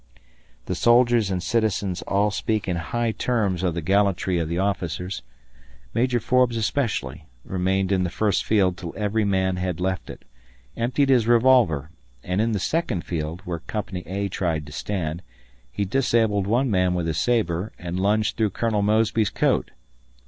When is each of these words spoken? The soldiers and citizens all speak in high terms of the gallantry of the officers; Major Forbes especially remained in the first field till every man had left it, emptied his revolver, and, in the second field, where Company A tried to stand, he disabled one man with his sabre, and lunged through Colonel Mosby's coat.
The 0.65 0.73
soldiers 0.73 1.29
and 1.29 1.43
citizens 1.43 2.01
all 2.07 2.31
speak 2.31 2.67
in 2.67 2.75
high 2.75 3.11
terms 3.11 3.61
of 3.61 3.75
the 3.75 3.83
gallantry 3.83 4.39
of 4.39 4.49
the 4.49 4.57
officers; 4.57 5.21
Major 5.93 6.19
Forbes 6.19 6.57
especially 6.57 7.27
remained 7.45 7.91
in 7.91 8.03
the 8.03 8.09
first 8.09 8.43
field 8.43 8.77
till 8.77 8.95
every 8.97 9.23
man 9.25 9.57
had 9.57 9.79
left 9.79 10.09
it, 10.09 10.25
emptied 10.75 11.09
his 11.09 11.27
revolver, 11.27 11.91
and, 12.23 12.41
in 12.41 12.51
the 12.51 12.57
second 12.59 13.05
field, 13.05 13.41
where 13.45 13.59
Company 13.59 14.01
A 14.07 14.27
tried 14.27 14.65
to 14.65 14.71
stand, 14.71 15.21
he 15.71 15.85
disabled 15.85 16.47
one 16.47 16.71
man 16.71 16.95
with 16.95 17.05
his 17.05 17.19
sabre, 17.19 17.71
and 17.77 17.99
lunged 17.99 18.37
through 18.37 18.49
Colonel 18.49 18.81
Mosby's 18.81 19.29
coat. 19.29 19.69